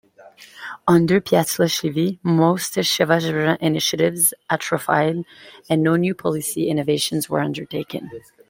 [0.87, 5.23] Under Patiashvili, most of Shevardnadze's initiatives atrophied,
[5.69, 8.09] and no new policy innovations were undertaken.